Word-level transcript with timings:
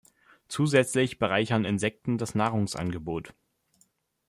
Zusätzlich 0.47 1.19
bereichern 1.19 1.63
Insekten 1.63 2.17
das 2.17 2.33
Nahrungsangebot. 2.33 3.35